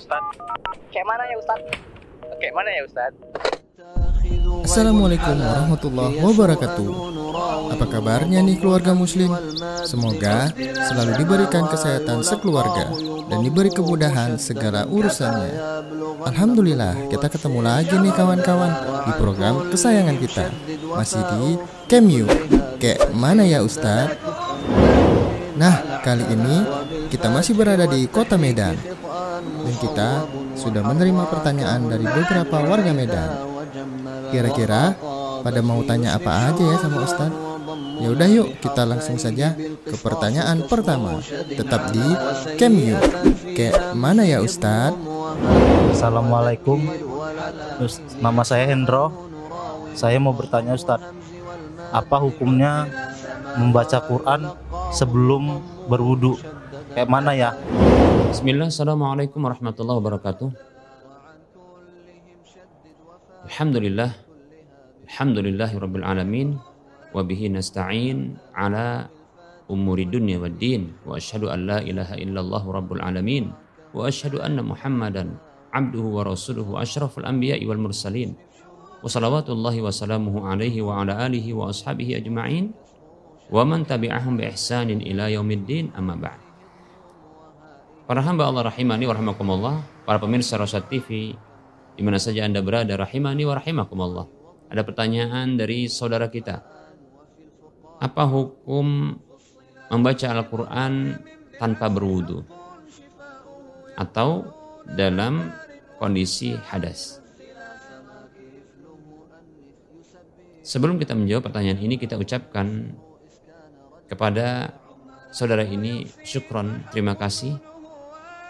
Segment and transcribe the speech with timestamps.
[0.00, 0.24] Ustaz?
[0.88, 1.60] Kayak mana ya Ustaz?
[2.40, 3.12] Kayak mana ya Ustaz?
[4.64, 6.88] Assalamualaikum warahmatullahi wabarakatuh
[7.76, 9.28] Apa kabarnya nih keluarga muslim?
[9.84, 10.56] Semoga
[10.88, 12.88] selalu diberikan kesehatan sekeluarga
[13.28, 15.52] Dan diberi kemudahan segala urusannya
[16.24, 18.72] Alhamdulillah kita ketemu lagi nih kawan-kawan
[19.04, 20.46] Di program kesayangan kita
[20.96, 21.44] Masih di
[21.92, 22.24] Kemyu
[22.80, 24.16] Kayak mana ya Ustadz?
[25.60, 26.56] Nah kali ini
[27.12, 28.80] kita masih berada di kota Medan
[29.78, 30.26] Kita
[30.58, 33.30] sudah menerima pertanyaan dari beberapa warga Medan
[34.30, 34.94] Kira-kira
[35.42, 37.38] pada mau tanya apa aja ya sama Ustadz?
[38.00, 39.52] Ya udah yuk kita langsung saja
[39.84, 41.20] ke pertanyaan pertama.
[41.50, 42.06] Tetap di
[42.56, 42.96] Kemyu.
[43.52, 44.96] Kayak mana ya Ustadz?
[45.92, 46.80] Assalamualaikum.
[48.22, 49.28] Nama saya Hendro.
[49.92, 51.12] Saya mau bertanya Ustadz,
[51.90, 52.86] apa hukumnya
[53.58, 54.54] membaca Quran
[54.94, 55.58] sebelum
[55.90, 56.38] berwudu?
[56.90, 57.54] Kayak mana ya?
[58.34, 60.70] Bismillah, Assalamualaikum warahmatullahi wabarakatuh.
[63.50, 64.10] Alhamdulillah
[65.10, 66.48] Alhamdulillahi Rabbil Alamin
[67.10, 69.10] Wabihi nasta'in ala
[69.66, 73.50] umuri dunya wa din Wa ashadu an la ilaha illallah Rabbul Alamin
[73.90, 75.34] Wa ashadu anna Muhammadan
[75.74, 78.38] abduhu wa rasuluhu ashraful anbiya'i wal mursalin
[79.02, 82.70] Wa salawatullahi wa salamuhu alaihi wa ala alihi wa ashabihi ajma'in
[83.50, 86.49] Wa man tabi'ahum bi ihsanin ila yaumiddin amma ba'd
[88.10, 91.30] Para hamba Allah rahimani wa rahimakumullah Para pemirsa Rosat TV
[91.94, 94.26] di mana saja Anda berada rahimani wa rahimakumullah.
[94.72, 96.64] Ada pertanyaan dari saudara kita.
[98.00, 99.14] Apa hukum
[99.92, 101.20] membaca Al-Qur'an
[101.60, 102.40] tanpa berwudu?
[104.00, 104.48] Atau
[104.88, 105.52] dalam
[106.00, 107.20] kondisi hadas?
[110.64, 112.96] Sebelum kita menjawab pertanyaan ini kita ucapkan
[114.08, 114.72] kepada
[115.28, 117.69] saudara ini syukron, terima kasih.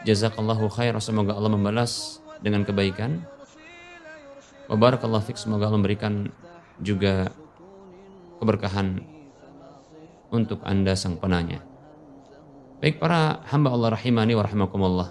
[0.08, 3.20] Jazakallahu khair, semoga Allah membalas dengan kebaikan
[4.70, 6.30] Wabarakallah fiqh semoga Allah memberikan
[6.78, 7.34] juga
[8.38, 9.02] keberkahan
[10.30, 11.58] untuk anda sang penanya.
[12.78, 15.10] Baik para hamba Allah rahimani wa rahimakumullah.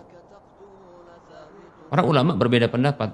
[1.91, 3.11] Para ulama berbeda pendapat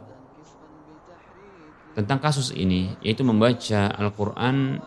[1.98, 4.78] tentang kasus ini, yaitu membaca Al-Quran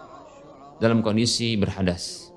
[0.79, 2.31] dalam kondisi berhadas.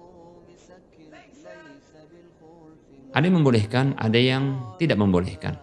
[3.11, 4.44] Ada yang membolehkan, ada yang
[4.79, 5.59] tidak membolehkan.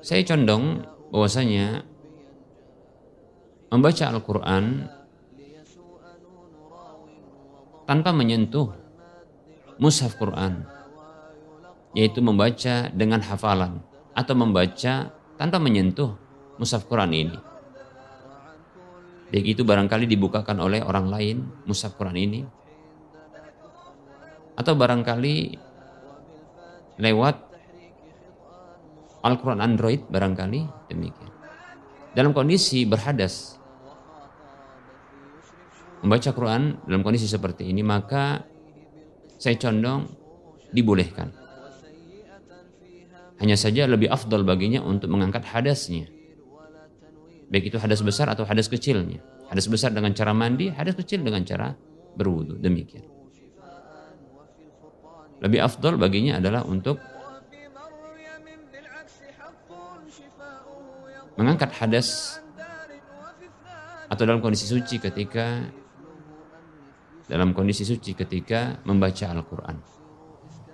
[0.00, 1.82] Saya condong bahwasanya
[3.70, 4.86] membaca Al-Quran
[7.90, 8.70] tanpa menyentuh
[9.82, 10.62] mushaf Quran
[11.90, 13.82] yaitu membaca dengan hafalan
[14.14, 16.14] atau membaca tanpa menyentuh
[16.54, 17.38] mushaf Quran ini
[19.34, 21.36] baik itu barangkali dibukakan oleh orang lain
[21.66, 22.40] mushaf Quran ini
[24.56, 25.36] atau barangkali
[27.00, 27.36] lewat
[29.20, 31.32] Al-Quran Android barangkali demikian.
[32.16, 33.60] Dalam kondisi berhadas,
[36.00, 38.42] membaca Quran dalam kondisi seperti ini maka
[39.36, 40.08] saya condong
[40.72, 41.32] dibolehkan.
[43.40, 46.12] Hanya saja lebih afdol baginya untuk mengangkat hadasnya.
[47.48, 49.24] Baik itu hadas besar atau hadas kecilnya.
[49.48, 51.72] Hadas besar dengan cara mandi, hadas kecil dengan cara
[52.14, 52.60] berwudu.
[52.60, 53.19] Demikian.
[55.40, 57.00] Lebih afdol baginya adalah untuk
[61.40, 62.40] mengangkat hadas
[64.10, 65.64] atau dalam kondisi suci ketika
[67.30, 69.78] dalam kondisi suci ketika membaca Al-Qur'an.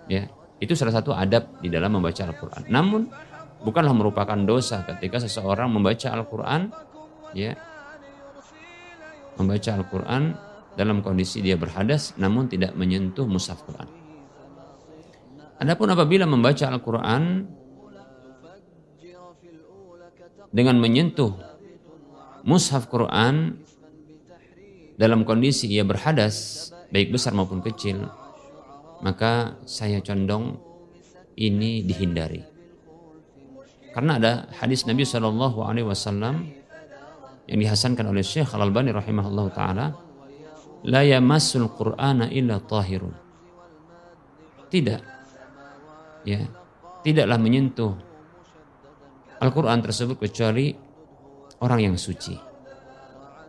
[0.09, 0.27] Ya,
[0.59, 2.67] itu salah satu adab di dalam membaca Al-Qur'an.
[2.67, 3.07] Namun
[3.63, 6.73] bukanlah merupakan dosa ketika seseorang membaca Al-Qur'an
[7.37, 7.55] ya
[9.37, 10.23] membaca Al-Qur'an
[10.77, 13.89] dalam kondisi dia berhadas namun tidak menyentuh mushaf Quran.
[15.57, 17.49] Adapun apabila membaca Al-Qur'an
[20.53, 21.33] dengan menyentuh
[22.47, 23.59] mushaf Quran
[24.97, 28.09] dalam kondisi ia berhadas baik besar maupun kecil
[29.05, 30.57] maka saya condong
[31.37, 32.41] ini dihindari.
[33.93, 36.53] Karena ada hadis Nabi Shallallahu Alaihi Wasallam
[37.49, 39.87] yang dihasankan oleh Syekh Al Albani rahimahullah taala
[40.85, 43.13] la yamassul Qur'ana illa tahirun.
[44.69, 45.16] Tidak
[46.27, 46.43] ya
[47.07, 47.95] tidaklah menyentuh
[49.39, 50.75] Al-Quran tersebut kecuali
[51.63, 52.35] orang yang suci.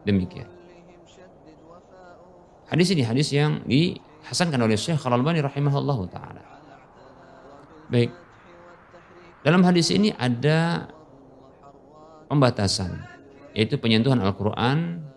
[0.06, 0.48] Demikian.
[2.68, 6.44] Hadis ini hadis yang dihasankan oleh Syekh Al-Albani rahimahullah ta'ala.
[7.88, 8.12] Baik.
[9.44, 10.92] Dalam hadis ini ada
[12.28, 13.00] pembatasan.
[13.56, 15.08] Yaitu penyentuhan Al-Quran.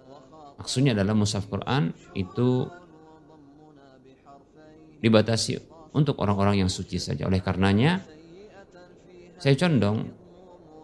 [0.57, 2.69] Maksudnya adalah mushaf Quran itu
[5.01, 7.27] dibatasi untuk orang-orang yang suci saja.
[7.27, 8.03] Oleh karenanya,
[9.41, 10.11] saya condong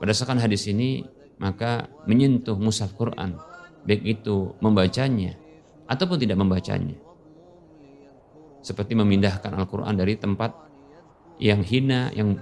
[0.00, 1.05] berdasarkan hadis ini
[1.37, 3.37] maka menyentuh mushaf Quran,
[3.85, 5.37] baik itu membacanya
[5.85, 6.97] ataupun tidak membacanya.
[8.64, 10.50] Seperti memindahkan Al-Quran dari tempat
[11.38, 12.35] yang hina, yang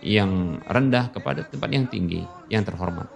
[0.00, 3.06] yang rendah kepada tempat yang tinggi, yang terhormat.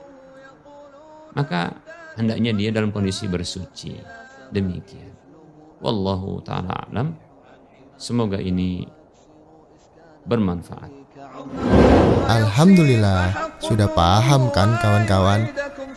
[1.35, 1.83] Maka
[2.15, 3.99] hendaknya dia dalam kondisi bersuci.
[4.55, 5.11] Demikian.
[5.83, 7.17] Wallahu taala alam.
[7.95, 8.87] Semoga ini
[10.27, 10.91] bermanfaat.
[12.25, 15.53] Alhamdulillah, sudah paham kan kawan-kawan?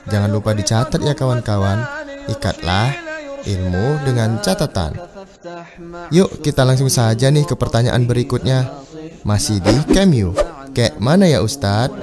[0.07, 1.81] Jangan lupa dicatat ya kawan-kawan.
[2.27, 2.91] Ikatlah
[3.47, 4.99] ilmu dengan catatan.
[6.11, 8.67] Yuk kita langsung saja nih ke pertanyaan berikutnya.
[9.23, 10.35] Masih di Cameo.
[10.75, 11.95] Kayak mana ya Ustadz?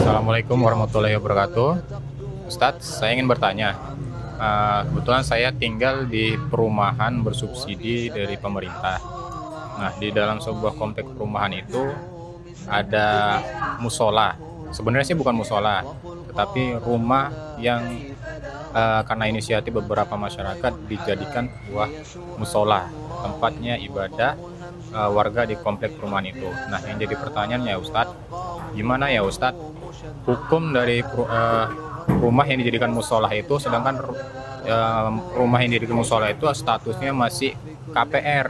[0.00, 1.70] Assalamualaikum warahmatullahi wabarakatuh.
[2.50, 3.76] Ustadz, saya ingin bertanya.
[4.34, 9.23] Uh, kebetulan saya tinggal di perumahan bersubsidi dari pemerintah.
[9.74, 11.90] Nah, di dalam sebuah komplek perumahan itu
[12.70, 13.40] ada
[13.82, 14.38] musola.
[14.74, 15.86] Sebenarnya sih bukan musola,
[16.30, 17.30] tetapi rumah
[17.62, 17.82] yang
[18.74, 21.88] uh, karena inisiatif beberapa masyarakat dijadikan sebuah
[22.42, 22.90] musola,
[23.22, 24.34] tempatnya ibadah
[24.90, 26.50] uh, warga di komplek perumahan itu.
[26.50, 28.16] Nah, yang jadi pertanyaannya Ustadz,
[28.74, 29.62] gimana ya Ustadz
[30.26, 31.66] hukum dari uh,
[32.18, 34.02] rumah yang dijadikan musola itu, sedangkan
[34.66, 37.54] uh, rumah yang dijadikan musola itu statusnya masih
[37.92, 38.48] KPR,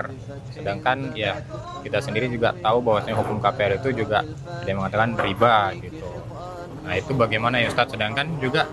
[0.54, 1.42] sedangkan ya
[1.82, 6.06] kita sendiri juga tahu bahwasanya hukum KPR itu juga ada yang mengatakan riba gitu.
[6.84, 7.96] Nah itu bagaimana ya Ustadz?
[7.96, 8.69] Sedangkan juga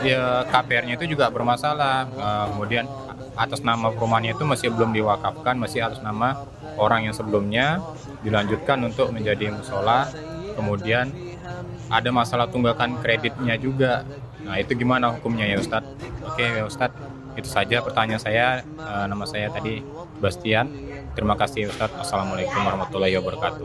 [0.00, 2.08] ya KPR-nya itu juga bermasalah.
[2.14, 2.84] Uh, kemudian
[3.36, 6.46] atas nama perumahannya itu masih belum diwakafkan, masih atas nama
[6.80, 7.82] orang yang sebelumnya
[8.24, 10.08] dilanjutkan untuk menjadi musola.
[10.56, 11.12] Kemudian
[11.92, 14.08] ada masalah tunggakan kreditnya juga.
[14.46, 15.90] Nah itu gimana hukumnya ya Ustadz?
[16.24, 16.96] Oke ya Ustadz,
[17.36, 18.64] itu saja pertanyaan saya.
[18.80, 19.84] Uh, nama saya tadi
[20.18, 20.72] Bastian.
[21.12, 22.00] Terima kasih Ustadz.
[22.00, 23.64] Assalamualaikum warahmatullahi wabarakatuh.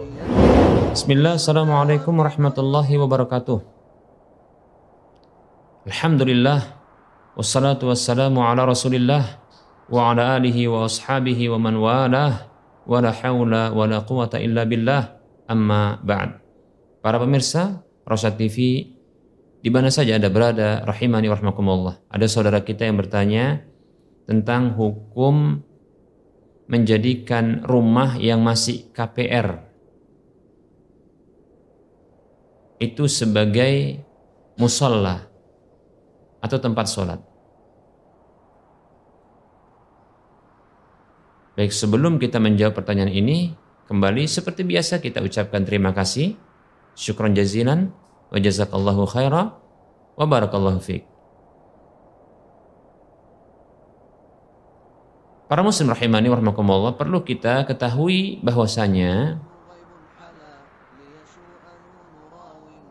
[0.91, 3.59] Bismillah, Assalamualaikum warahmatullahi wabarakatuh.
[5.88, 6.77] Alhamdulillah,
[7.33, 9.41] wassalatu wassalamu ala rasulillah,
[9.89, 12.51] wa ala alihi wa ashabihi wa man walah,
[12.85, 15.18] wa la hawla wa la quwata illa billah,
[15.50, 16.38] amma ba'd.
[17.01, 18.85] Para pemirsa, Rosa TV,
[19.61, 22.09] di mana saja Anda berada, rahimani warahmatullah.
[22.09, 23.61] Ada saudara kita yang bertanya
[24.25, 25.61] tentang hukum
[26.65, 29.71] menjadikan rumah yang masih KPR
[32.81, 34.01] itu sebagai
[34.57, 35.29] musola
[36.41, 37.21] atau tempat sholat.
[41.53, 43.53] Baik, sebelum kita menjawab pertanyaan ini,
[43.85, 46.33] kembali seperti biasa kita ucapkan terima kasih,
[46.97, 47.93] syukron jazilan,
[48.31, 49.60] wa jazakallahu khaira,
[50.16, 51.04] wa barakallahu fiqh.
[55.51, 59.44] Para muslim rahimani warahmatullah perlu kita ketahui bahwasanya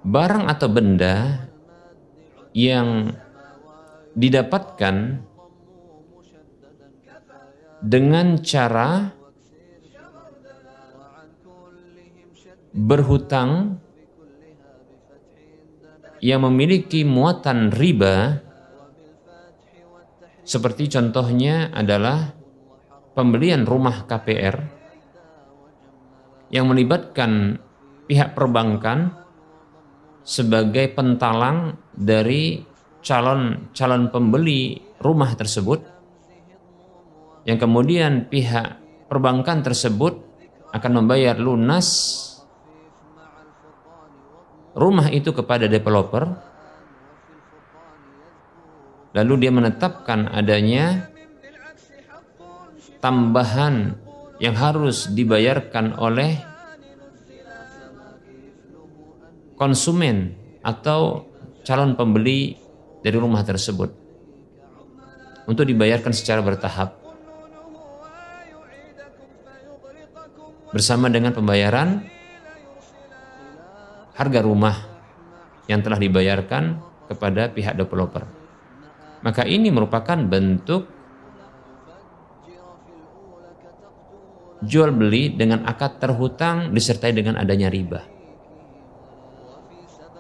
[0.05, 1.49] barang atau benda
[2.53, 3.17] yang
[4.13, 5.25] didapatkan
[7.81, 9.17] dengan cara
[12.77, 13.81] berhutang
[16.21, 18.45] yang memiliki muatan riba
[20.45, 22.33] seperti contohnya adalah
[23.17, 24.57] pembelian rumah KPR
[26.51, 27.57] yang melibatkan
[28.11, 29.15] pihak perbankan
[30.27, 32.61] sebagai pentalang dari
[33.01, 35.81] calon-calon pembeli rumah tersebut.
[37.49, 40.21] Yang kemudian pihak perbankan tersebut
[40.71, 41.89] akan membayar lunas
[44.75, 46.31] rumah itu kepada developer
[49.11, 51.11] lalu dia menetapkan adanya
[53.03, 53.99] tambahan
[54.39, 56.39] yang harus dibayarkan oleh
[59.61, 60.33] konsumen
[60.65, 61.29] atau
[61.61, 62.57] calon pembeli
[63.05, 63.93] dari rumah tersebut
[65.45, 66.97] untuk dibayarkan secara bertahap.
[70.71, 72.07] Bersama dengan pembayaran
[74.21, 74.77] harga rumah
[75.65, 76.77] yang telah dibayarkan
[77.09, 78.29] kepada pihak developer.
[79.25, 80.85] Maka ini merupakan bentuk
[84.61, 88.05] jual beli dengan akad terhutang disertai dengan adanya riba.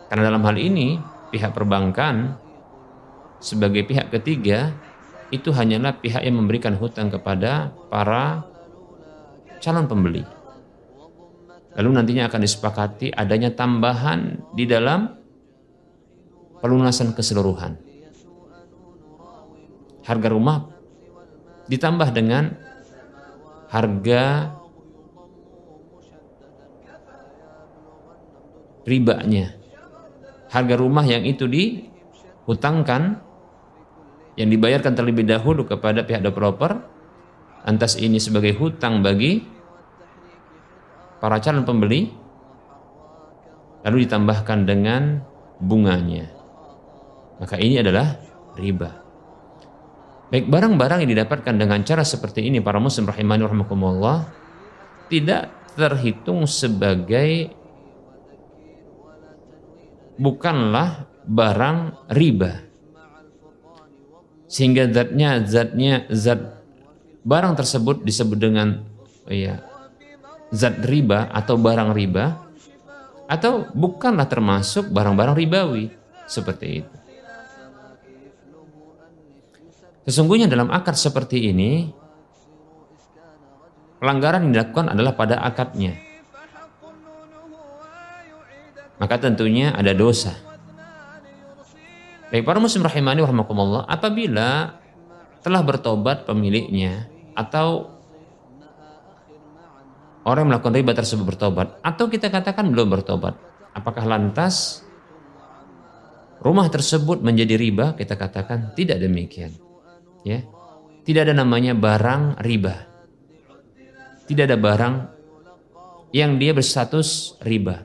[0.09, 0.97] Karena dalam hal ini
[1.29, 2.41] pihak perbankan
[3.37, 4.73] sebagai pihak ketiga
[5.29, 8.43] itu hanyalah pihak yang memberikan hutang kepada para
[9.61, 10.40] calon pembeli.
[11.79, 15.07] Lalu nantinya akan disepakati adanya tambahan di dalam
[16.59, 17.79] pelunasan keseluruhan.
[20.03, 20.67] Harga rumah
[21.71, 22.51] ditambah dengan
[23.71, 24.51] harga
[28.83, 29.55] ribanya.
[30.51, 33.23] Harga rumah yang itu dihutangkan
[34.35, 36.83] yang dibayarkan terlebih dahulu kepada pihak developer
[37.63, 39.60] antas ini sebagai hutang bagi
[41.21, 42.11] para calon pembeli
[43.85, 45.21] lalu ditambahkan dengan
[45.61, 46.29] bunganya.
[47.41, 48.17] Maka ini adalah
[48.57, 48.91] riba.
[50.33, 54.31] Baik barang-barang yang didapatkan dengan cara seperti ini para muslim rahimani rahimakumullah
[55.11, 57.51] tidak terhitung sebagai
[60.21, 62.69] bukanlah barang riba.
[64.51, 66.63] Sehingga zatnya zatnya zat
[67.23, 68.83] barang tersebut disebut dengan
[69.31, 69.70] ya
[70.51, 72.39] zat riba atau barang riba
[73.31, 75.95] atau bukanlah termasuk barang-barang ribawi
[76.27, 76.97] seperti itu.
[80.11, 81.95] Sesungguhnya dalam akad seperti ini
[84.03, 85.95] pelanggaran yang dilakukan adalah pada akadnya.
[89.01, 90.51] Maka tentunya ada dosa
[92.31, 94.79] Baik para muslim rahimani warahmatullah apabila
[95.43, 97.91] telah bertobat pemiliknya atau
[100.25, 103.35] orang yang melakukan riba tersebut bertobat atau kita katakan belum bertobat
[103.75, 104.85] apakah lantas
[106.41, 107.95] rumah tersebut menjadi riba?
[107.95, 109.53] Kita katakan tidak demikian
[110.25, 110.43] ya.
[111.01, 112.77] Tidak ada namanya barang riba.
[114.29, 114.95] Tidak ada barang
[116.15, 117.83] yang dia berstatus riba.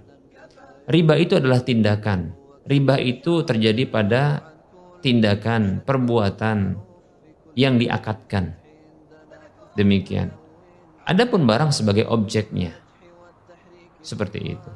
[0.86, 2.36] Riba itu adalah tindakan.
[2.66, 4.54] Riba itu terjadi pada
[5.02, 6.78] tindakan, perbuatan
[7.58, 8.54] yang diakatkan.
[9.74, 10.45] Demikian.
[11.06, 12.74] Adapun barang sebagai objeknya.
[14.02, 14.72] Seperti itu.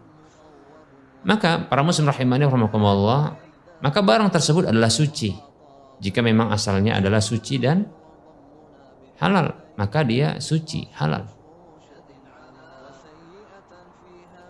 [1.26, 3.36] Maka para muslim rahimani rahimakumullah,
[3.82, 5.36] maka barang tersebut adalah suci.
[6.00, 7.84] Jika memang asalnya adalah suci dan
[9.20, 11.28] halal, maka dia suci, halal.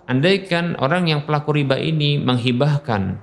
[0.09, 3.21] Andaikan orang yang pelaku riba ini menghibahkan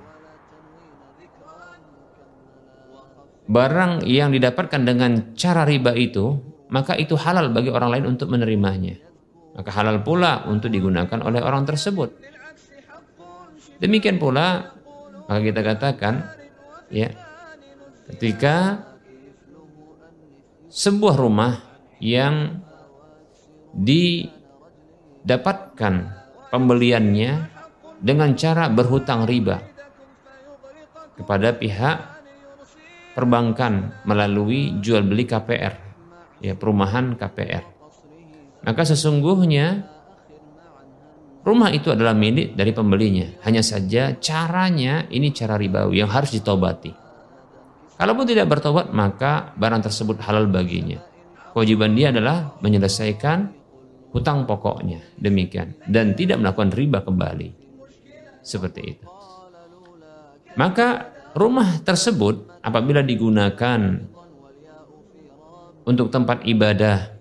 [3.47, 8.95] barang yang didapatkan dengan cara riba itu, maka itu halal bagi orang lain untuk menerimanya.
[9.57, 12.13] Maka halal pula untuk digunakan oleh orang tersebut.
[13.81, 14.73] Demikian pula
[15.27, 16.23] maka kita katakan
[16.87, 17.11] ya
[18.13, 18.85] ketika
[20.71, 21.59] sebuah rumah
[21.99, 22.61] yang
[23.73, 24.33] didapatkan
[26.53, 27.49] pembeliannya
[27.97, 29.59] dengan cara berhutang riba
[31.17, 31.97] kepada pihak
[33.17, 35.73] perbankan melalui jual beli KPR,
[36.41, 37.63] ya perumahan KPR.
[38.65, 39.87] Maka sesungguhnya
[41.47, 43.39] rumah itu adalah milik dari pembelinya.
[43.47, 46.91] Hanya saja caranya ini cara ribawi yang harus ditobati.
[47.97, 51.01] Kalaupun tidak bertobat maka barang tersebut halal baginya.
[51.55, 53.57] Kewajiban dia adalah menyelesaikan
[54.13, 57.49] hutang pokoknya demikian dan tidak melakukan riba kembali.
[58.45, 59.05] Seperti itu.
[60.57, 63.79] Maka rumah tersebut apabila digunakan
[65.87, 67.15] untuk tempat ibadah.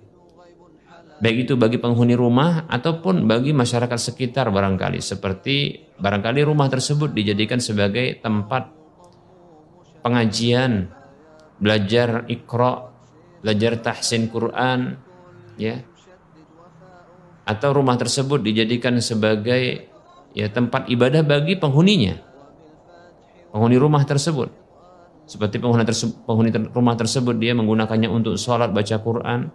[1.16, 5.00] Baik itu bagi penghuni rumah ataupun bagi masyarakat sekitar barangkali.
[5.00, 8.68] Seperti barangkali rumah tersebut dijadikan sebagai tempat
[10.04, 10.92] pengajian
[11.56, 12.92] belajar ikra
[13.40, 15.00] belajar tahsin Quran
[15.56, 15.80] ya.
[17.46, 19.88] Atau rumah tersebut dijadikan sebagai
[20.36, 22.18] ya tempat ibadah bagi penghuninya.
[23.54, 24.65] Penghuni rumah tersebut.
[25.26, 29.50] Seperti penghuni, terse penghuni ter rumah tersebut dia menggunakannya untuk sholat baca Quran.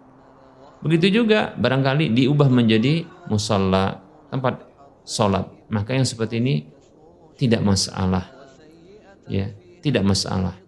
[0.84, 4.68] Begitu juga barangkali diubah menjadi musola tempat
[5.08, 5.48] sholat.
[5.72, 6.68] Maka yang seperti ini
[7.40, 8.28] tidak masalah.
[9.32, 10.60] Ya, tidak masalah.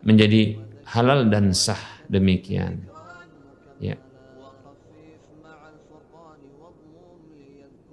[0.00, 0.56] Menjadi
[0.88, 2.88] halal dan sah demikian.
[3.76, 4.00] Ya.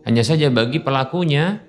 [0.08, 1.69] Hanya saja bagi pelakunya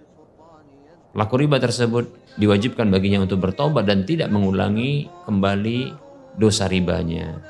[1.10, 5.94] pelaku riba tersebut diwajibkan baginya untuk bertobat dan tidak mengulangi kembali
[6.38, 7.42] dosa ribanya.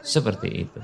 [0.00, 0.80] Seperti itu.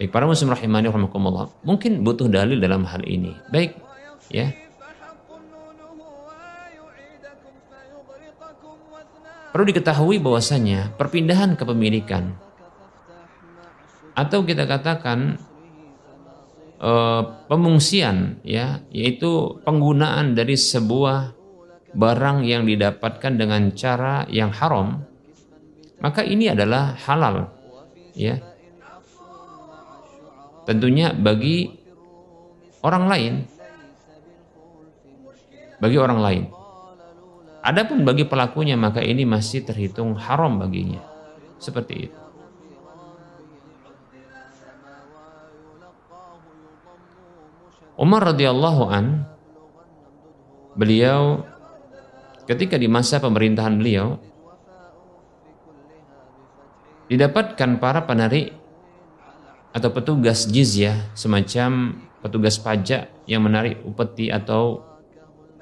[0.00, 3.36] Baik, para muslim rahimani rahimakumullah, mungkin butuh dalil dalam hal ini.
[3.52, 3.76] Baik,
[4.32, 4.48] ya.
[9.52, 12.32] Perlu diketahui bahwasanya perpindahan kepemilikan
[14.14, 15.36] atau kita katakan
[16.80, 21.36] uh, pemungsian ya yaitu penggunaan dari sebuah
[21.92, 25.04] barang yang didapatkan dengan cara yang haram
[26.00, 27.52] maka ini adalah halal
[28.16, 28.40] ya.
[30.64, 31.76] Tentunya bagi
[32.80, 33.34] orang lain
[35.80, 36.44] bagi orang lain.
[37.60, 41.04] Adapun bagi pelakunya maka ini masih terhitung haram baginya.
[41.60, 42.19] Seperti itu
[47.98, 49.26] Umar radhiyallahu an
[50.78, 51.42] beliau
[52.46, 54.18] ketika di masa pemerintahan beliau
[57.10, 58.54] didapatkan para penarik
[59.74, 64.82] atau petugas jizyah semacam petugas pajak yang menarik upeti atau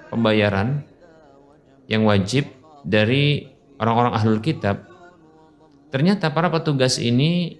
[0.09, 0.85] pembayaran
[1.89, 2.49] yang wajib
[2.85, 3.49] dari
[3.81, 4.85] orang-orang ahlul kitab.
[5.89, 7.57] Ternyata para petugas ini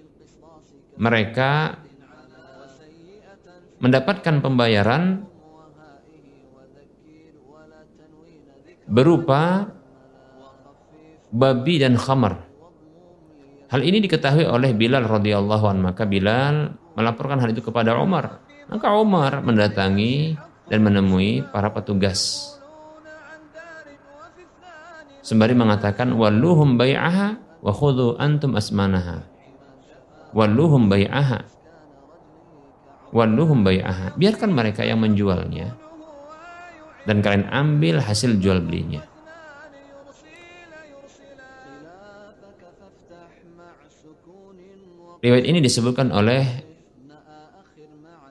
[0.99, 1.81] mereka
[3.79, 5.23] mendapatkan pembayaran
[8.89, 9.69] berupa
[11.29, 12.49] babi dan khamar
[13.69, 18.41] Hal ini diketahui oleh Bilal radhiyallahu anhu maka Bilal melaporkan hal itu kepada Umar.
[18.65, 20.33] Maka Umar mendatangi
[20.65, 22.49] dan menemui para petugas.
[25.21, 29.21] Sembari mengatakan walluhum bai'aha wa khudhu antum asmanaha.
[30.33, 31.45] Walluhum bai'aha.
[33.09, 34.13] Walluhum bai'aha.
[34.15, 35.73] Biarkan mereka yang menjualnya
[37.09, 39.01] dan kalian ambil hasil jual belinya.
[45.19, 46.47] Riwayat ini disebutkan oleh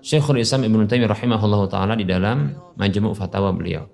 [0.01, 3.85] Syekhul Islam Ibnu Taimiyah rahimahullah taala di dalam Majmu' Fatawa beliau.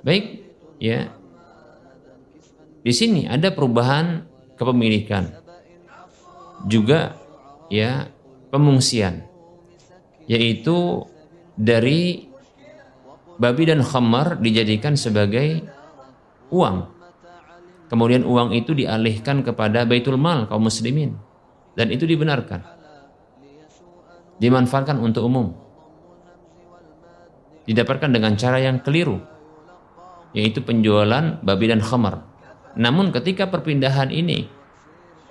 [0.00, 0.40] Baik,
[0.80, 1.12] ya.
[2.80, 4.24] Di sini ada perubahan
[4.56, 5.36] kepemilikan.
[6.64, 7.12] Juga
[7.68, 8.08] ya
[8.48, 9.33] pemungsian
[10.30, 11.04] yaitu
[11.54, 12.30] dari
[13.38, 15.62] babi dan khamar dijadikan sebagai
[16.50, 16.90] uang.
[17.90, 21.14] Kemudian uang itu dialihkan kepada Baitul Mal kaum muslimin
[21.78, 22.64] dan itu dibenarkan.
[24.40, 25.54] Dimanfaatkan untuk umum.
[27.64, 29.22] Didapatkan dengan cara yang keliru,
[30.36, 32.26] yaitu penjualan babi dan khamar.
[32.74, 34.50] Namun ketika perpindahan ini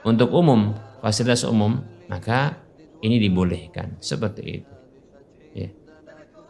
[0.08, 0.74] untuk umum,
[1.04, 2.64] fasilitas umum, maka
[3.04, 4.73] ini dibolehkan seperti itu.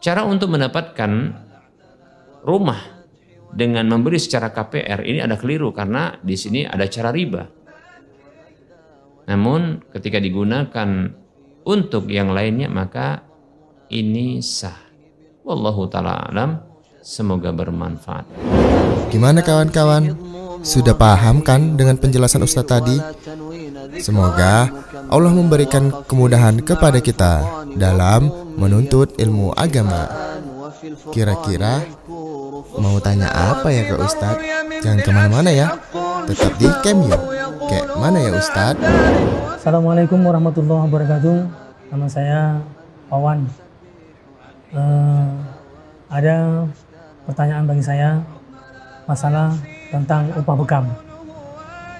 [0.04, 1.32] Cara untuk mendapatkan
[2.44, 2.76] rumah
[3.56, 7.48] dengan memberi secara KPR ini ada keliru karena di sini ada cara riba.
[9.24, 11.08] Namun ketika digunakan
[11.64, 13.24] untuk yang lainnya maka
[13.88, 14.76] ini sah.
[15.40, 16.60] Wallahu taala alam.
[17.00, 18.28] Semoga bermanfaat.
[19.08, 20.12] Gimana kawan-kawan?
[20.60, 22.96] Sudah paham kan dengan penjelasan Ustadz tadi?
[24.04, 24.68] Semoga
[25.08, 30.06] Allah memberikan kemudahan kepada kita dalam menuntut ilmu agama.
[31.10, 31.82] Kira-kira
[32.76, 34.42] mau tanya apa ya ke Ustadz?
[34.84, 35.68] Jangan ke mana-mana ya,
[36.28, 37.18] tetap di Cameo.
[37.64, 38.84] Kayak mana ya Ustadz?
[39.58, 41.36] Assalamualaikum warahmatullahi wabarakatuh.
[41.94, 42.40] Nama saya
[43.08, 43.46] Pawan.
[44.74, 45.28] Eh,
[46.10, 46.66] ada
[47.24, 48.20] pertanyaan bagi saya
[49.06, 49.54] masalah
[49.88, 50.84] tentang upah bekam.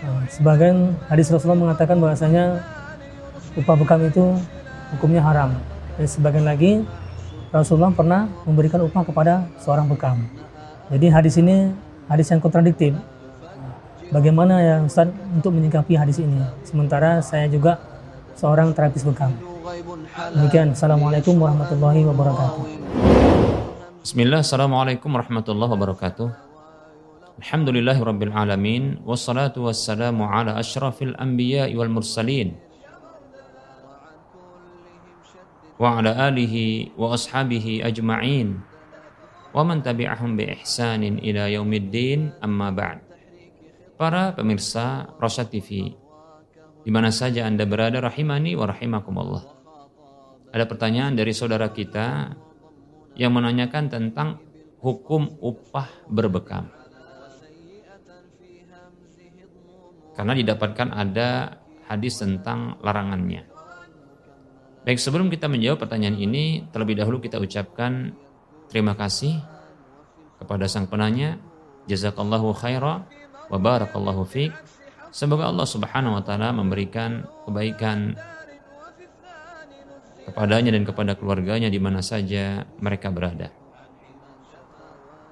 [0.04, 2.60] Eh, sebagian hadis Rasulullah mengatakan bahwasanya
[3.56, 4.24] upah bekam itu
[4.92, 5.54] hukumnya haram.
[5.94, 6.82] Dan sebagian lagi
[7.54, 10.26] Rasulullah pernah memberikan upah kepada seorang bekam.
[10.90, 11.70] Jadi hadis ini
[12.10, 12.98] hadis yang kontradiktif.
[14.10, 16.42] Bagaimana ya Ustaz untuk menyikapi hadis ini?
[16.66, 17.78] Sementara saya juga
[18.34, 19.32] seorang terapis bekam.
[20.34, 20.74] Demikian.
[20.74, 22.62] Assalamualaikum warahmatullahi wabarakatuh.
[24.04, 26.28] Bismillah, Assalamualaikum warahmatullahi wabarakatuh.
[27.34, 32.54] Alhamdulillahi rabbil alamin wassalatu wassalamu ala asyrafil anbiya wal mursalin
[35.74, 38.62] wa ala alihi wa ashabihi ajma'in
[39.54, 42.98] wa man tabi'ahum bi ihsanin ila yaumiddin amma ba'd.
[43.94, 45.94] Para pemirsa Rosyad TV
[46.84, 49.44] di mana saja Anda berada rahimani wa rahimakumullah.
[50.50, 52.34] Ada pertanyaan dari saudara kita
[53.14, 54.42] yang menanyakan tentang
[54.82, 56.68] hukum upah berbekam.
[60.14, 61.58] Karena didapatkan ada
[61.90, 63.53] hadis tentang larangannya.
[64.84, 68.12] Baik, sebelum kita menjawab pertanyaan ini, terlebih dahulu kita ucapkan
[68.68, 69.40] terima kasih
[70.36, 71.40] kepada sang penanya.
[71.88, 73.08] Jazakallahu khaira
[73.48, 74.52] wa barakallahu fiq.
[75.08, 78.12] Semoga Allah Subhanahu wa taala memberikan kebaikan
[80.28, 83.48] kepadanya dan kepada keluarganya di mana saja mereka berada.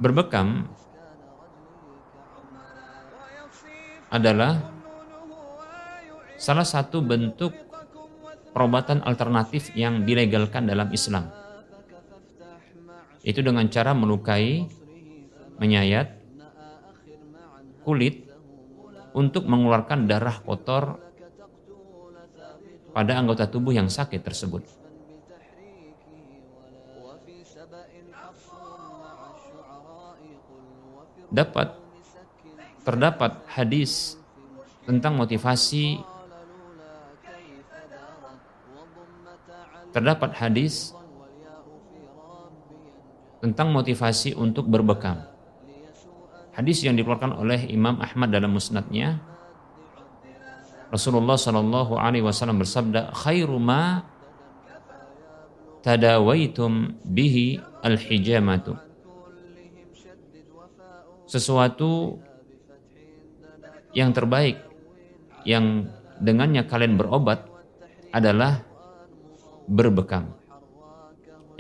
[0.01, 0.65] Berbekam
[4.09, 4.65] adalah
[6.41, 7.72] salah satu bentuk
[8.53, 11.33] perobatan alternatif yang dilegalkan dalam Islam.
[13.25, 14.69] Itu dengan cara melukai,
[15.57, 16.21] menyayat
[17.83, 18.29] kulit
[19.13, 21.01] untuk mengeluarkan darah kotor
[22.93, 24.63] pada anggota tubuh yang sakit tersebut.
[31.33, 31.81] Dapat
[32.85, 34.21] terdapat hadis
[34.85, 36.12] tentang motivasi
[39.93, 40.97] terdapat hadis
[43.45, 45.23] tentang motivasi untuk berbekam.
[46.53, 49.21] Hadis yang dikeluarkan oleh Imam Ahmad dalam musnadnya
[50.93, 54.05] Rasulullah Shallallahu Alaihi Wasallam bersabda, "Khairu ma
[55.81, 58.77] tadawaitum bihi al hijamatu."
[61.25, 62.21] Sesuatu
[63.97, 64.61] yang terbaik
[65.49, 65.89] yang
[66.21, 67.49] dengannya kalian berobat
[68.13, 68.61] adalah
[69.67, 70.35] berbekam.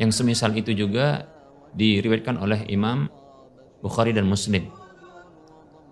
[0.00, 1.28] Yang semisal itu juga
[1.76, 3.08] diriwayatkan oleh Imam
[3.82, 4.70] Bukhari dan Muslim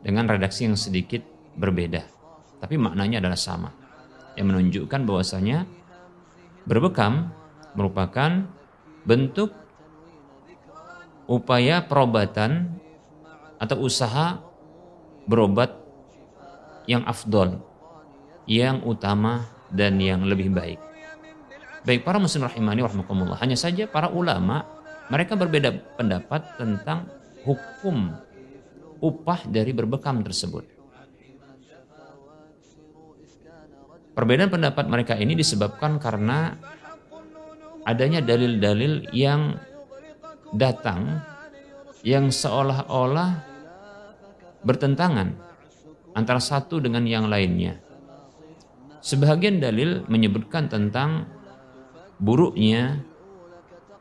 [0.01, 1.21] dengan redaksi yang sedikit
[1.59, 2.07] berbeda,
[2.63, 3.71] tapi maknanya adalah sama.
[4.39, 5.67] Yang menunjukkan bahwasanya
[6.65, 7.35] berbekam
[7.75, 8.47] merupakan
[9.05, 9.53] bentuk
[11.31, 12.79] upaya perobatan
[13.61, 14.41] atau usaha
[15.29, 15.77] berobat
[16.89, 17.61] yang afdol,
[18.49, 20.90] yang utama dan yang lebih baik.
[21.81, 23.41] Baik para muslim rahimani warahmatullah.
[23.41, 24.69] Hanya saja para ulama
[25.09, 27.09] mereka berbeda pendapat tentang
[27.43, 28.13] hukum
[29.01, 30.69] upah dari berbekam tersebut.
[34.13, 36.53] Perbedaan pendapat mereka ini disebabkan karena
[37.89, 39.57] adanya dalil-dalil yang
[40.53, 41.25] datang
[42.05, 43.41] yang seolah-olah
[44.61, 45.33] bertentangan
[46.13, 47.81] antara satu dengan yang lainnya.
[49.01, 51.40] Sebagian dalil menyebutkan tentang
[52.21, 53.01] buruknya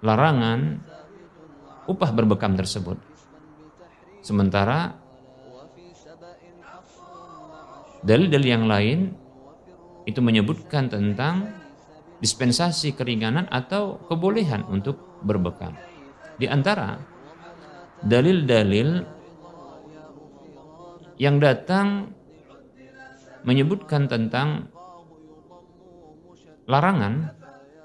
[0.03, 0.83] larangan
[1.87, 2.99] upah berbekam tersebut.
[4.19, 4.93] Sementara
[8.03, 9.15] dalil-dalil yang lain
[10.03, 11.49] itu menyebutkan tentang
[12.19, 15.75] dispensasi keringanan atau kebolehan untuk berbekam.
[16.35, 16.99] Di antara
[18.03, 19.03] dalil-dalil
[21.19, 22.11] yang datang
[23.43, 24.71] menyebutkan tentang
[26.67, 27.38] larangan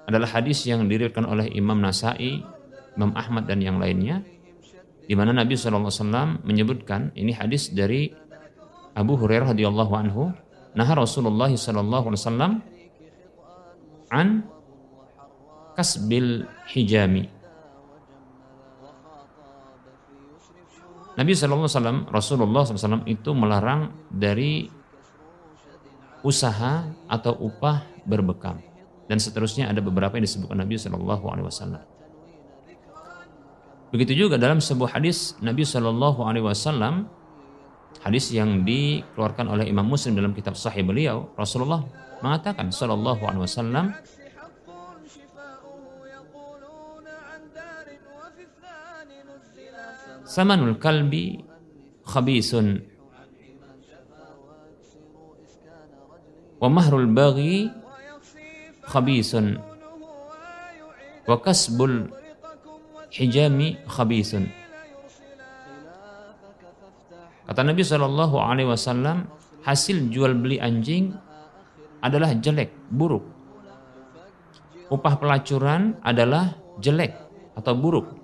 [0.04, 2.44] adalah hadis yang diriwayatkan oleh Imam Nasai,
[2.94, 4.20] Imam Ahmad dan yang lainnya
[5.04, 8.08] di mana Nabi SAW menyebutkan ini hadis dari
[8.96, 10.32] Abu Hurairah radhiyallahu anhu
[10.74, 12.52] nah Rasulullah sallallahu alaihi wasallam
[14.10, 14.28] an
[15.74, 17.26] kasbil hijami.
[21.14, 24.66] Nabi SAW, Rasulullah SAW itu melarang dari
[26.26, 28.73] usaha atau upah berbekam
[29.04, 31.82] dan seterusnya ada beberapa yang disebutkan Nabi Shallallahu Alaihi Wasallam.
[33.94, 37.06] Begitu juga dalam sebuah hadis Nabi Shallallahu Alaihi Wasallam
[38.02, 41.84] hadis yang dikeluarkan oleh Imam Muslim dalam kitab Sahih beliau Rasulullah
[42.18, 43.86] mengatakan Shallallahu Alaihi Wasallam
[50.24, 51.38] Samanul kalbi
[52.02, 52.82] khabisun
[56.58, 57.83] wa mahrul baghi
[58.88, 59.58] khabisun.
[61.24, 62.12] Wa kasbul
[63.08, 64.50] hijami khabisun.
[67.44, 69.28] Kata Nabi Shallallahu Alaihi Wasallam
[69.64, 71.12] hasil jual beli anjing
[72.00, 73.24] adalah jelek buruk.
[74.92, 77.16] Upah pelacuran adalah jelek
[77.56, 78.16] atau buruk.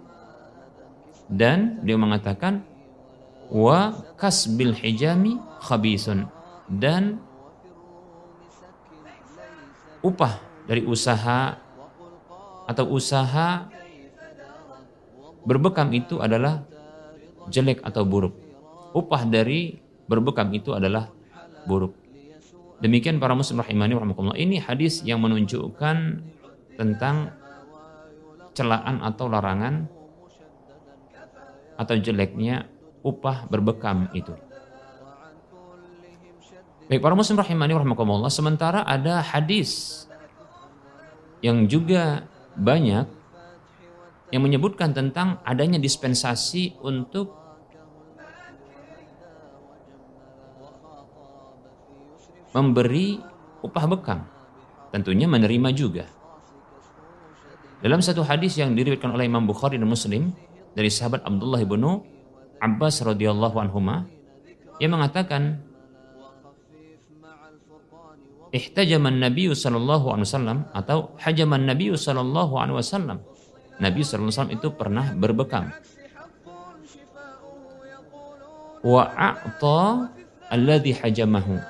[1.31, 2.65] Dan dia mengatakan
[3.49, 6.29] wa kasbil hijami khabisun.
[6.69, 7.21] Dan
[10.01, 11.59] upah dari usaha
[12.71, 13.67] atau usaha
[15.43, 16.63] berbekam itu adalah
[17.51, 18.31] jelek atau buruk.
[18.95, 21.11] Upah dari berbekam itu adalah
[21.67, 21.91] buruk.
[22.79, 24.39] Demikian para muslim rahimani rahmatullah.
[24.39, 26.23] Ini hadis yang menunjukkan
[26.79, 27.35] tentang
[28.55, 29.91] celaan atau larangan
[31.75, 32.71] atau jeleknya
[33.03, 34.39] upah berbekam itu.
[36.87, 38.31] Baik para muslim rahimani rahmatullah.
[38.31, 40.07] Sementara ada hadis
[41.41, 43.07] yang juga banyak
[44.31, 47.35] yang menyebutkan tentang adanya dispensasi untuk
[52.55, 53.19] memberi
[53.63, 54.21] upah bekam.
[54.91, 56.07] Tentunya menerima juga.
[57.81, 60.35] Dalam satu hadis yang diriwayatkan oleh Imam Bukhari dan Muslim
[60.77, 62.05] dari sahabat Abdullah bin
[62.61, 64.05] Abbas radhiyallahu anhuma
[64.77, 65.65] ia mengatakan
[68.51, 73.19] ihtajaman Nabi sallallahu alaihi wasallam atau hajaman Nabi sallallahu alaihi wasallam.
[73.81, 75.65] Nabi sallallahu alaihi wasallam itu pernah berbekam.
[78.81, 80.09] Wa a'ta
[80.51, 81.61] alladhi hajamahu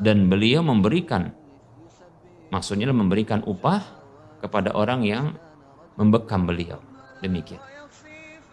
[0.00, 1.34] dan beliau memberikan
[2.50, 3.82] maksudnya memberikan upah
[4.40, 5.36] kepada orang yang
[6.00, 6.80] membekam beliau.
[7.20, 7.60] Demikian.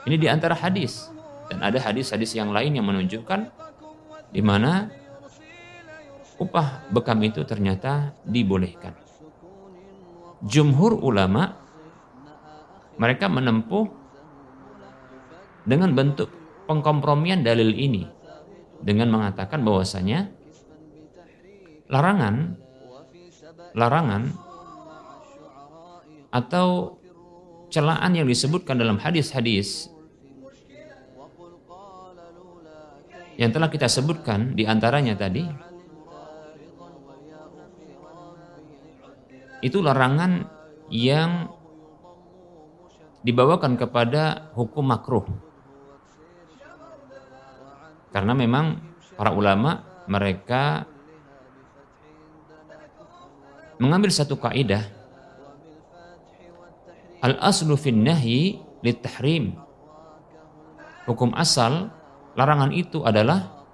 [0.03, 1.07] Ini di antara hadis
[1.47, 3.47] dan ada hadis-hadis yang lain yang menunjukkan
[4.31, 4.91] di mana
[6.37, 8.93] upah bekam itu ternyata dibolehkan.
[10.45, 11.57] Jumhur ulama
[12.97, 13.89] mereka menempuh
[15.65, 16.29] dengan bentuk
[16.69, 18.05] pengkompromian dalil ini
[18.81, 20.29] dengan mengatakan bahwasanya
[21.89, 22.57] larangan
[23.73, 24.29] larangan
[26.29, 26.97] atau
[27.73, 29.89] celaan yang disebutkan dalam hadis-hadis
[33.37, 35.45] yang telah kita sebutkan di antaranya tadi
[39.67, 40.47] itu larangan
[40.87, 41.51] yang
[43.21, 45.27] dibawakan kepada hukum makruh.
[48.15, 48.79] Karena memang
[49.19, 50.87] para ulama mereka
[53.77, 54.87] mengambil satu kaidah.
[57.19, 59.57] Al aslu fin nahyi litahrim
[61.07, 61.89] hukum asal
[62.35, 63.65] larangan itu adalah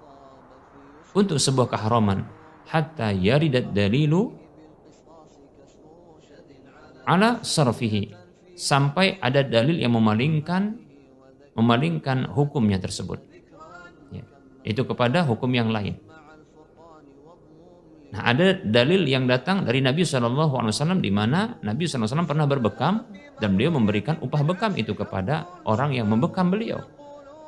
[1.17, 2.29] untuk sebuah keharaman.
[2.63, 4.42] Hatta yaridat dalilu
[7.03, 8.13] ala sarfihi
[8.53, 10.79] sampai ada dalil yang memalingkan
[11.53, 13.21] memalingkan hukumnya tersebut
[14.13, 14.23] ya,
[14.65, 15.97] itu kepada hukum yang lain
[18.13, 23.09] Nah, ada dalil yang datang dari Nabi SAW di mana Nabi SAW pernah berbekam
[23.41, 26.77] dan beliau memberikan upah bekam itu kepada orang yang membekam beliau.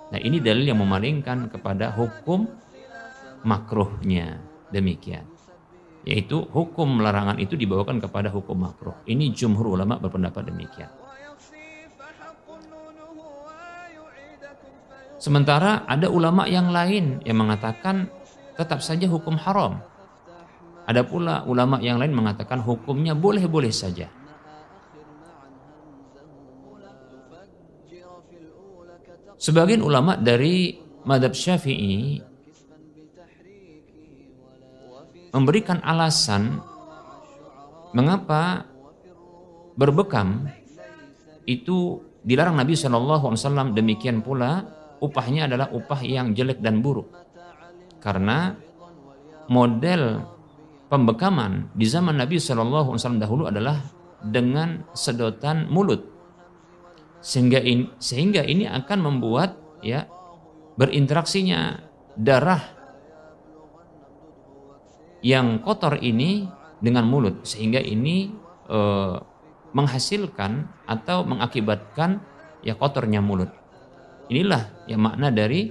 [0.09, 2.49] Nah, ini dalil yang memalingkan kepada hukum
[3.45, 4.41] makruhnya.
[4.73, 5.34] Demikian.
[6.05, 8.93] Yaitu hukum larangan itu dibawakan kepada hukum makruh.
[9.09, 10.89] Ini jumhur ulama berpendapat demikian.
[15.17, 18.05] Sementara ada ulama yang lain yang mengatakan
[18.53, 19.81] tetap saja hukum haram
[20.85, 24.05] ada pula ulama yang lain mengatakan hukumnya boleh-boleh saja.
[29.35, 32.21] Sebagian ulama dari madhab syafi'i
[35.35, 36.63] memberikan alasan
[37.91, 38.63] mengapa
[39.75, 40.47] berbekam
[41.43, 44.63] itu dilarang Nabi SAW demikian pula
[45.03, 47.11] upahnya adalah upah yang jelek dan buruk.
[47.99, 48.55] Karena
[49.51, 50.23] model
[50.87, 53.81] pembekaman di zaman Nabi Wasallam dahulu adalah
[54.23, 56.15] dengan sedotan mulut.
[57.19, 60.05] Sehingga ini, sehingga ini akan membuat ya
[60.77, 61.81] berinteraksinya
[62.13, 62.74] darah
[65.23, 66.47] yang kotor ini
[66.81, 68.33] dengan mulut sehingga ini
[68.67, 68.79] e,
[69.75, 72.23] menghasilkan atau mengakibatkan
[72.63, 73.49] ya kotornya mulut
[74.29, 75.69] inilah yang makna dari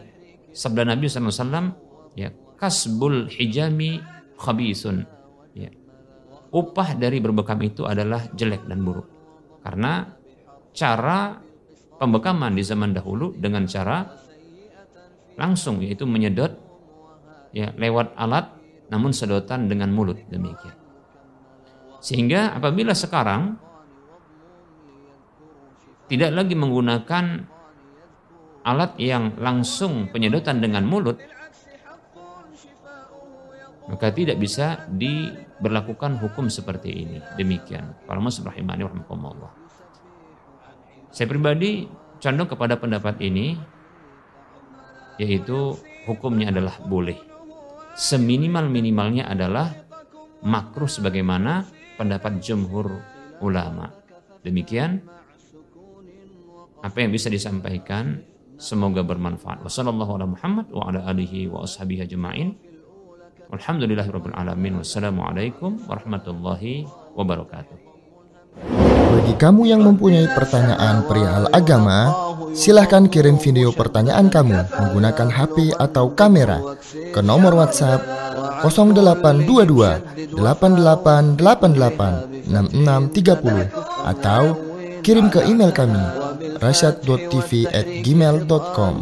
[0.55, 1.75] sabda Nabi SAW
[2.15, 4.01] ya kasbul hijami
[4.39, 5.05] khabisun.
[5.55, 5.71] Ya.
[6.55, 9.11] Upah dari berbekam itu adalah jelek dan buruk.
[9.65, 10.07] Karena
[10.75, 11.39] cara
[11.99, 14.07] pembekaman di zaman dahulu dengan cara
[15.35, 16.51] langsung yaitu menyedot
[17.51, 18.55] ya lewat alat
[18.95, 20.79] namun sedotan dengan mulut demikian.
[21.99, 23.59] Sehingga apabila sekarang
[26.07, 27.43] tidak lagi menggunakan
[28.63, 31.19] alat yang langsung penyedotan dengan mulut
[33.85, 37.19] maka tidak bisa diberlakukan hukum seperti ini.
[37.37, 37.93] Demikian.
[38.09, 38.17] Para.
[41.13, 41.85] Saya pribadi
[42.17, 43.61] condong kepada pendapat ini
[45.21, 45.77] yaitu
[46.09, 47.34] hukumnya adalah boleh.
[47.95, 49.71] Seminimal-minimalnya adalah
[50.43, 51.63] makruh sebagaimana
[51.95, 52.91] pendapat jumhur
[53.39, 53.95] ulama.
[54.43, 54.99] Demikian
[56.83, 58.19] apa yang bisa disampaikan
[58.59, 59.63] semoga bermanfaat.
[59.63, 60.35] Wassalamualaikum
[65.87, 67.94] warahmatullahi wabarakatuh.
[68.55, 72.15] Bagi kamu yang mempunyai pertanyaan perihal agama,
[72.55, 76.63] silahkan kirim video pertanyaan kamu menggunakan HP atau kamera
[77.11, 78.07] ke nomor WhatsApp
[78.63, 83.75] 0822 8888 6630
[84.07, 84.55] atau
[85.03, 85.99] kirim ke email kami
[86.63, 88.95] rasyad.tv@gmail.com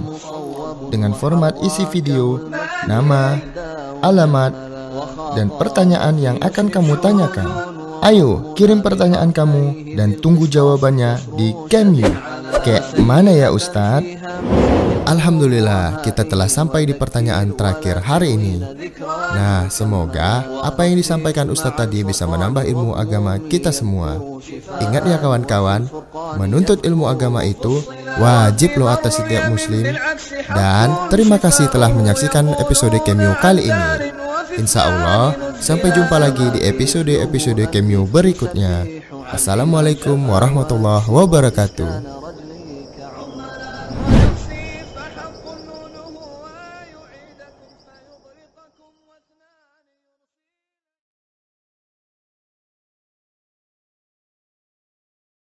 [0.89, 2.41] dengan format isi video,
[2.89, 3.37] nama,
[4.01, 4.73] alamat,
[5.37, 7.72] dan pertanyaan yang akan kamu tanyakan.
[8.03, 12.11] Ayo, kirim pertanyaan kamu dan tunggu jawabannya di Camyu.
[12.67, 14.19] Kayak mana ya Ustadz?
[15.07, 18.59] Alhamdulillah, kita telah sampai di pertanyaan terakhir hari ini.
[19.35, 24.19] Nah, semoga apa yang disampaikan Ustadz tadi bisa menambah ilmu agama kita semua.
[24.83, 25.87] Ingat ya kawan-kawan,
[26.43, 27.87] menuntut ilmu agama itu
[28.19, 29.95] wajib loh atas setiap muslim.
[30.51, 34.22] Dan terima kasih telah menyaksikan episode Cameo kali ini.
[34.57, 38.85] Insya Allah, sampai jumpa lagi di episode-episode Cameo berikutnya.
[39.33, 42.22] Assalamualaikum warahmatullahi wabarakatuh.